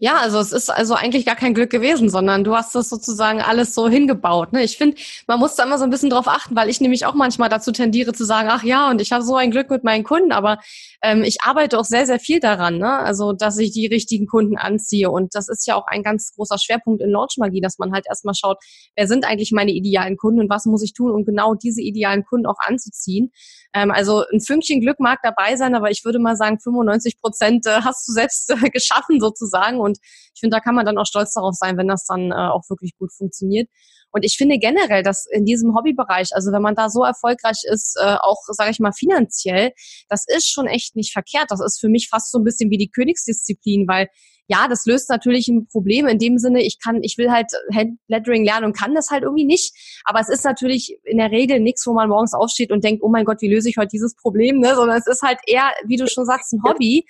[0.00, 3.40] ja, also es ist also eigentlich gar kein Glück gewesen, sondern du hast das sozusagen
[3.40, 4.52] alles so hingebaut.
[4.52, 4.64] Ne?
[4.64, 4.96] Ich finde,
[5.28, 7.70] man muss da immer so ein bisschen drauf achten, weil ich nämlich auch manchmal dazu
[7.70, 10.58] tendiere zu sagen, ach ja, und ich habe so ein Glück mit meinen Kunden, aber
[11.00, 12.90] ähm, ich arbeite auch sehr, sehr viel daran, ne?
[12.90, 15.10] also dass ich die richtigen Kunden anziehe.
[15.10, 18.34] Und das ist ja auch ein ganz großer Schwerpunkt in Launchmagie, dass man halt erstmal
[18.34, 18.58] schaut,
[18.96, 22.24] wer sind eigentlich meine idealen Kunden und was muss ich tun, um genau diese idealen
[22.24, 23.30] Kunden auch anzuziehen.
[23.74, 27.66] Ähm, also ein Fünkchen Glück mag dabei sein, aber ich würde mal sagen, 95 Prozent
[27.66, 29.63] äh, hast du selbst äh, geschaffen sozusagen.
[29.72, 29.98] Und
[30.34, 32.62] ich finde, da kann man dann auch stolz darauf sein, wenn das dann äh, auch
[32.68, 33.68] wirklich gut funktioniert.
[34.14, 37.96] Und ich finde generell, dass in diesem Hobbybereich, also wenn man da so erfolgreich ist,
[38.00, 39.72] äh, auch, sage ich mal, finanziell,
[40.08, 41.50] das ist schon echt nicht verkehrt.
[41.50, 44.08] Das ist für mich fast so ein bisschen wie die Königsdisziplin, weil
[44.46, 48.44] ja, das löst natürlich ein Problem in dem Sinne, ich kann, ich will halt Handlettering
[48.44, 49.74] lernen und kann das halt irgendwie nicht.
[50.04, 53.08] Aber es ist natürlich in der Regel nichts, wo man morgens aufsteht und denkt, oh
[53.08, 54.74] mein Gott, wie löse ich heute dieses Problem, ne?
[54.74, 57.06] Sondern es ist halt eher, wie du schon sagst, ein Hobby.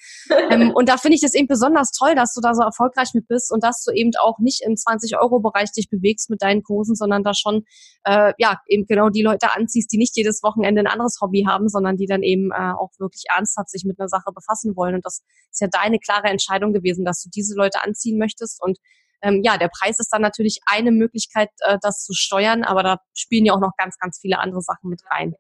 [0.51, 3.27] ähm, und da finde ich das eben besonders toll, dass du da so erfolgreich mit
[3.27, 7.25] bist und dass du eben auch nicht im 20-Euro-Bereich dich bewegst mit deinen Kursen, sondern
[7.25, 7.65] da schon
[8.05, 11.69] äh, ja eben genau die Leute anziehst, die nicht jedes Wochenende ein anderes Hobby haben,
[11.69, 14.95] sondern die dann eben äh, auch wirklich ernsthaft sich mit einer Sache befassen wollen.
[14.95, 18.63] Und das ist ja deine klare Entscheidung gewesen, dass du diese Leute anziehen möchtest.
[18.63, 18.79] Und
[19.23, 22.99] ähm, ja, der Preis ist dann natürlich eine Möglichkeit, äh, das zu steuern, aber da
[23.15, 25.35] spielen ja auch noch ganz, ganz viele andere Sachen mit rein.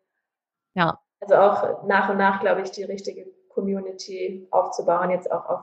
[0.75, 0.99] Ja.
[1.20, 5.61] Also auch nach und nach, glaube ich, die richtige Community aufzubauen, jetzt auch auf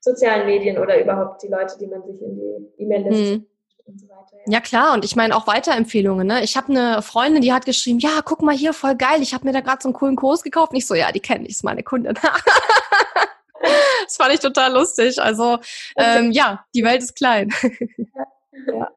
[0.00, 3.46] sozialen Medien oder überhaupt die Leute, die man sich in die E-Mail-Liste hm.
[3.84, 4.52] So weiter, ja.
[4.52, 4.60] ja.
[4.60, 6.26] klar, und ich meine auch Weiterempfehlungen.
[6.26, 6.42] Ne?
[6.44, 9.44] Ich habe eine Freundin, die hat geschrieben, ja, guck mal hier, voll geil, ich habe
[9.44, 10.72] mir da gerade so einen coolen Kurs gekauft.
[10.72, 12.14] Nicht so, ja, die kenne ich, ist meine Kundin.
[14.04, 15.20] das fand ich total lustig.
[15.20, 15.58] Also
[15.96, 17.50] ähm, ja, die Welt ist klein.
[18.66, 18.88] ja.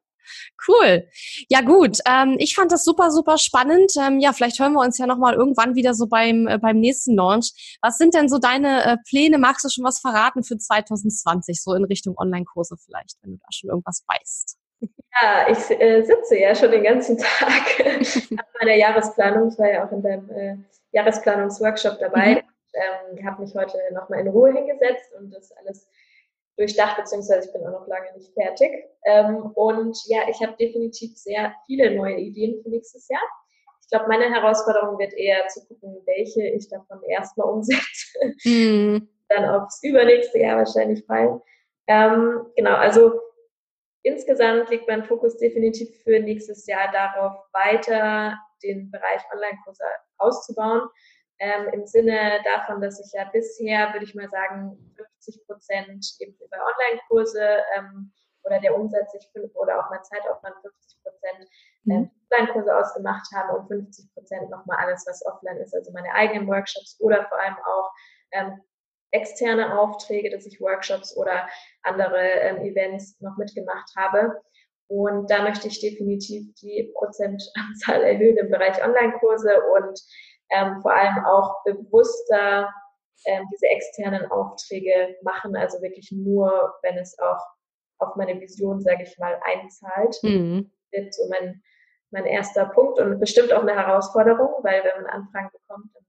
[0.66, 1.06] Cool.
[1.48, 3.92] Ja gut, ähm, ich fand das super, super spannend.
[4.00, 7.14] Ähm, ja, vielleicht hören wir uns ja nochmal irgendwann wieder so beim, äh, beim nächsten
[7.14, 7.78] Launch.
[7.82, 9.38] Was sind denn so deine äh, Pläne?
[9.38, 13.46] Magst du schon was verraten für 2020, so in Richtung Online-Kurse vielleicht, wenn du da
[13.50, 14.56] schon irgendwas weißt?
[14.80, 19.50] Ja, ich äh, sitze ja schon den ganzen Tag an meiner Jahresplanung.
[19.50, 20.56] Ich war ja auch in deinem äh,
[20.92, 22.34] Jahresplanungsworkshop dabei.
[22.36, 22.55] Mhm.
[22.76, 25.88] Ähm, habe mich heute nochmal in Ruhe hingesetzt und das alles
[26.56, 28.70] durchdacht, beziehungsweise ich bin auch noch lange nicht fertig.
[29.04, 33.22] Ähm, und ja, ich habe definitiv sehr viele neue Ideen für nächstes Jahr.
[33.82, 38.34] Ich glaube, meine Herausforderung wird eher zu gucken, welche ich davon erstmal umsetze.
[38.44, 39.08] Mhm.
[39.28, 41.40] Dann aufs übernächste Jahr wahrscheinlich fallen.
[41.88, 43.20] Ähm, genau, also
[44.02, 49.84] insgesamt liegt mein Fokus definitiv für nächstes Jahr darauf, weiter den Bereich Online-Kurse
[50.18, 50.88] auszubauen
[51.38, 56.34] ähm, im Sinne davon, dass ich ja bisher, würde ich mal sagen, 50 Prozent eben
[56.34, 61.50] über Online-Kurse ähm, oder der Umsatz sich oder auch mein Zeitaufwand 50 Prozent
[61.86, 62.10] ähm, mhm.
[62.32, 66.96] Online-Kurse ausgemacht habe und 50 Prozent nochmal alles, was offline ist, also meine eigenen Workshops
[67.00, 67.90] oder vor allem auch
[68.32, 68.60] ähm,
[69.10, 71.48] externe Aufträge, dass ich Workshops oder
[71.82, 74.40] andere ähm, Events noch mitgemacht habe.
[74.88, 80.00] Und da möchte ich definitiv die Prozentanzahl erhöhen im Bereich Online-Kurse und
[80.50, 82.72] ähm, vor allem auch bewusster
[83.24, 87.40] ähm, diese externen Aufträge machen, also wirklich nur, wenn es auch
[87.98, 90.18] auf meine Vision, sage ich mal, einzahlt.
[90.22, 90.70] Mhm.
[90.92, 91.62] Wird so mein,
[92.10, 96.05] mein erster Punkt und bestimmt auch eine Herausforderung, weil wenn man Anfragen bekommt, dann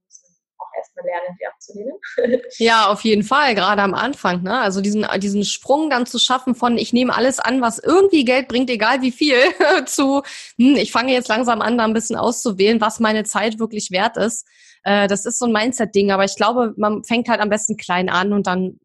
[0.77, 1.93] erstmal lernen, die abzulehnen.
[2.57, 4.43] Ja, auf jeden Fall, gerade am Anfang.
[4.43, 4.59] Ne?
[4.59, 8.47] Also diesen, diesen Sprung dann zu schaffen von ich nehme alles an, was irgendwie Geld
[8.47, 9.35] bringt, egal wie viel,
[9.85, 10.21] zu
[10.57, 14.17] hm, ich fange jetzt langsam an, da ein bisschen auszuwählen, was meine Zeit wirklich wert
[14.17, 14.47] ist.
[14.83, 18.09] Äh, das ist so ein Mindset-Ding, aber ich glaube, man fängt halt am besten klein
[18.09, 18.79] an und dann,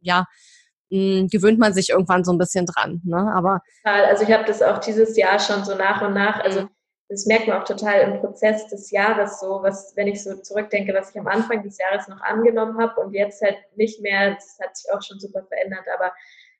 [0.00, 0.26] ja,
[0.90, 3.00] mh, hm, gewöhnt man sich irgendwann so ein bisschen dran.
[3.04, 3.32] Ne?
[3.34, 6.68] Aber also ich habe das auch dieses Jahr schon so nach und nach, also mhm
[7.08, 10.92] das merkt man auch total im Prozess des Jahres so, was, wenn ich so zurückdenke,
[10.92, 14.58] was ich am Anfang des Jahres noch angenommen habe und jetzt halt nicht mehr, das
[14.62, 16.12] hat sich auch schon super verändert, aber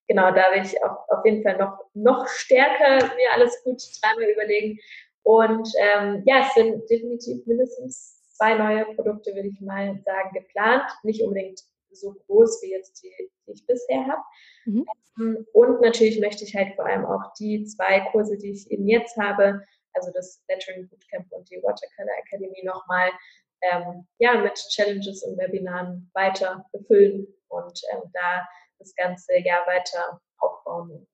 [0.08, 4.30] genau, da will ich auch auf jeden Fall noch, noch stärker mir alles gut dreimal
[4.30, 4.78] überlegen.
[5.22, 10.90] Und ähm, ja, es sind definitiv mindestens zwei neue Produkte, würde ich mal sagen, geplant.
[11.02, 13.12] Nicht unbedingt so groß wie jetzt die,
[13.46, 14.22] die ich bisher habe.
[14.64, 14.87] Mhm.
[15.52, 19.16] Und natürlich möchte ich halt vor allem auch die zwei Kurse, die ich eben jetzt
[19.18, 19.62] habe,
[19.94, 23.11] also das Lettering Bootcamp und die Watercolor Academy nochmal
[23.62, 28.46] ähm, ja, mit Challenges und Webinaren weiter befüllen und ähm, da
[28.79, 31.09] das ganze Jahr weiter aufbauen und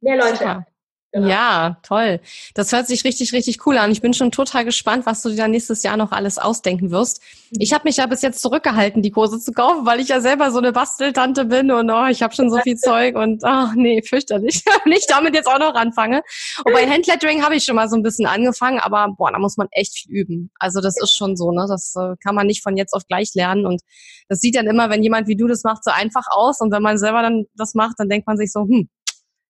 [0.00, 0.66] mehr Leute Super.
[1.10, 1.26] Genau.
[1.28, 2.20] Ja, toll.
[2.54, 3.90] Das hört sich richtig, richtig cool an.
[3.90, 7.22] Ich bin schon total gespannt, was du dir dann nächstes Jahr noch alles ausdenken wirst.
[7.50, 7.58] Mhm.
[7.60, 10.50] Ich habe mich ja bis jetzt zurückgehalten, die Kurse zu kaufen, weil ich ja selber
[10.50, 14.02] so eine Basteltante bin und oh, ich habe schon so viel Zeug und ach nee,
[14.02, 14.62] fürchterlich.
[14.84, 16.20] Nicht damit jetzt auch noch anfange.
[16.64, 19.56] Und bei Handlettering habe ich schon mal so ein bisschen angefangen, aber boah, da muss
[19.56, 20.50] man echt viel üben.
[20.58, 21.64] Also das ist schon so, ne?
[21.68, 23.64] Das äh, kann man nicht von jetzt auf gleich lernen.
[23.64, 23.80] Und
[24.28, 26.60] das sieht dann immer, wenn jemand wie du das macht, so einfach aus.
[26.60, 28.90] Und wenn man selber dann das macht, dann denkt man sich so, hm,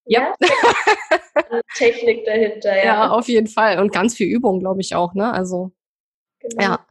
[0.08, 0.32] ja.
[1.76, 2.84] Technik dahinter, ja.
[2.84, 3.78] Ja, auf jeden Fall.
[3.80, 5.32] Und ganz viel Übung, glaube ich auch, ne?
[5.32, 5.72] Also.
[6.40, 6.62] Genau.
[6.62, 6.88] Ja.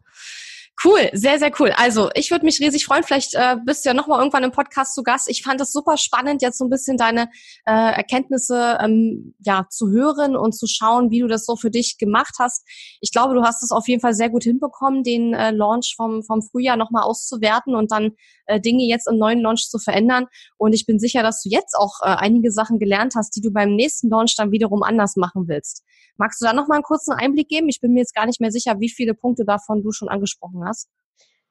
[0.84, 1.72] Cool, sehr, sehr cool.
[1.76, 3.02] Also ich würde mich riesig freuen.
[3.02, 5.28] Vielleicht äh, bist du ja nochmal irgendwann im Podcast zu Gast.
[5.28, 7.30] Ich fand es super spannend, jetzt so ein bisschen deine
[7.66, 11.98] äh, Erkenntnisse ähm, ja zu hören und zu schauen, wie du das so für dich
[11.98, 12.64] gemacht hast.
[13.02, 16.22] Ich glaube, du hast es auf jeden Fall sehr gut hinbekommen, den äh, Launch vom,
[16.24, 18.12] vom Frühjahr nochmal auszuwerten und dann
[18.46, 20.28] äh, Dinge jetzt im neuen Launch zu verändern.
[20.58, 23.52] Und ich bin sicher, dass du jetzt auch äh, einige Sachen gelernt hast, die du
[23.52, 25.84] beim nächsten Launch dann wiederum anders machen willst.
[26.18, 27.70] Magst du da nochmal einen kurzen Einblick geben?
[27.70, 30.64] Ich bin mir jetzt gar nicht mehr sicher, wie viele Punkte davon du schon angesprochen
[30.68, 30.90] hast.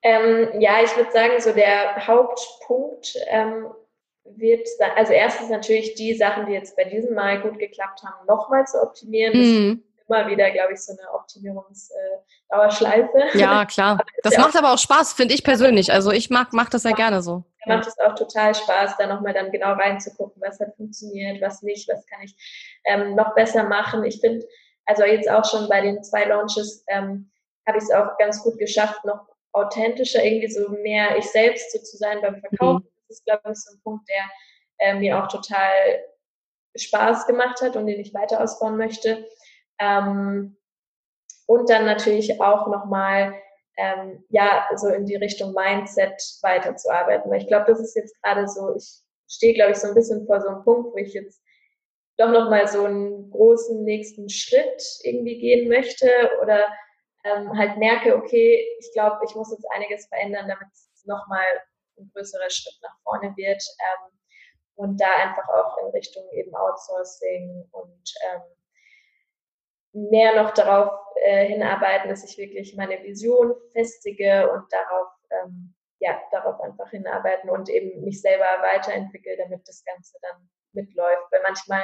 [0.03, 3.67] Ähm, ja, ich würde sagen, so der Hauptpunkt ähm,
[4.25, 8.65] wird, also erstens natürlich die Sachen, die jetzt bei diesem Mal gut geklappt haben, nochmal
[8.67, 9.37] zu optimieren.
[9.37, 9.83] Mhm.
[10.09, 13.19] Immer wieder, glaube ich, so eine Optimierungsdauerschleife.
[13.35, 13.99] Äh, ja, klar.
[14.23, 15.93] Das ja macht aber auch Spaß, finde ich persönlich.
[15.93, 17.43] Also ich mag, mag das ja gerne so.
[17.67, 21.63] Mir macht es auch total Spaß, da nochmal dann genau reinzugucken, was hat funktioniert, was
[21.63, 22.35] nicht, was kann ich
[22.85, 24.05] ähm, noch besser machen.
[24.05, 24.47] Ich finde,
[24.85, 27.31] also jetzt auch schon bei den zwei Launches ähm,
[27.67, 31.79] habe ich es auch ganz gut geschafft, noch authentischer, irgendwie so mehr ich selbst so
[31.79, 32.85] zu sein beim Verkaufen.
[32.85, 32.91] Mhm.
[33.09, 34.31] Das ist, glaube ich, so ein Punkt, der
[34.79, 36.05] äh, mir auch total
[36.77, 39.27] Spaß gemacht hat und den ich weiter ausbauen möchte.
[39.79, 40.57] Ähm,
[41.47, 43.35] und dann natürlich auch nochmal
[43.77, 47.31] ähm, ja, so in die Richtung Mindset weiterzuarbeiten.
[47.31, 50.27] Weil ich glaube, das ist jetzt gerade so, ich stehe, glaube ich, so ein bisschen
[50.27, 51.43] vor so einem Punkt, wo ich jetzt
[52.19, 56.09] doch nochmal so einen großen nächsten Schritt irgendwie gehen möchte
[56.43, 56.65] oder
[57.25, 61.45] ähm, halt merke, okay, ich glaube, ich muss jetzt einiges verändern, damit es nochmal
[61.99, 63.63] ein größerer Schritt nach vorne wird.
[63.81, 64.13] Ähm,
[64.77, 68.43] und da einfach auch in Richtung eben Outsourcing und ähm,
[69.97, 70.91] mehr noch darauf
[71.25, 77.49] äh, hinarbeiten, dass ich wirklich meine Vision festige und darauf, ähm, ja, darauf einfach hinarbeiten
[77.49, 81.25] und eben mich selber weiterentwickeln, damit das Ganze dann mitläuft.
[81.31, 81.83] Weil manchmal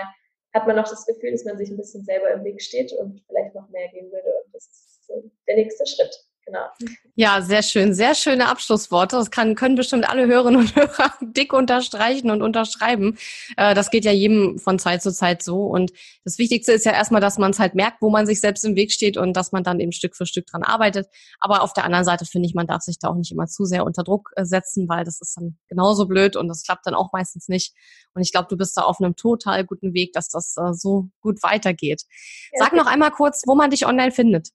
[0.52, 3.22] hat man noch das Gefühl, dass man sich ein bisschen selber im Weg steht und
[3.26, 4.28] vielleicht noch mehr gehen würde.
[4.44, 6.14] Und das ist so der nächste Schritt.
[6.52, 6.92] Genau.
[7.14, 7.94] Ja, sehr schön.
[7.94, 9.16] Sehr schöne Abschlussworte.
[9.16, 13.16] Das kann, können bestimmt alle Hörerinnen und Hörer dick unterstreichen und unterschreiben.
[13.56, 15.64] Äh, das geht ja jedem von Zeit zu Zeit so.
[15.66, 15.92] Und
[16.24, 18.76] das Wichtigste ist ja erstmal, dass man es halt merkt, wo man sich selbst im
[18.76, 21.06] Weg steht und dass man dann eben Stück für Stück dran arbeitet.
[21.40, 23.64] Aber auf der anderen Seite finde ich, man darf sich da auch nicht immer zu
[23.64, 26.94] sehr unter Druck äh, setzen, weil das ist dann genauso blöd und das klappt dann
[26.94, 27.74] auch meistens nicht.
[28.14, 31.08] Und ich glaube, du bist da auf einem total guten Weg, dass das äh, so
[31.20, 32.02] gut weitergeht.
[32.52, 34.50] Ja, Sag noch einmal kurz, wo man dich online findet.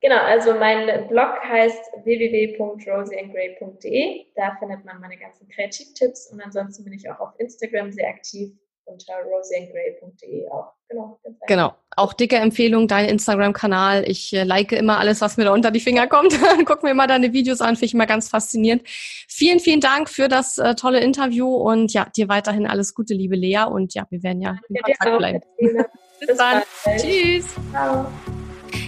[0.00, 4.26] Genau, also mein Blog heißt www.rosieandgray.de.
[4.36, 8.52] Da findet man meine ganzen Kreativtipps und ansonsten bin ich auch auf Instagram sehr aktiv
[8.88, 10.72] unter rosieandgray.de auch.
[10.88, 11.74] Genau, genau.
[11.96, 14.08] Auch dicke Empfehlung, dein Instagram-Kanal.
[14.08, 16.32] Ich äh, like immer alles, was mir da unter die Finger kommt.
[16.64, 18.82] Guck mir immer deine Videos an, finde ich immer ganz faszinierend.
[18.86, 23.36] Vielen, vielen Dank für das äh, tolle Interview und ja, dir weiterhin alles Gute, liebe
[23.36, 23.64] Lea.
[23.70, 25.40] Und ja, wir werden ja in Kontakt bleiben.
[26.20, 26.62] Bis, Bis dann.
[26.96, 27.54] Tschüss.
[27.70, 28.06] Ciao.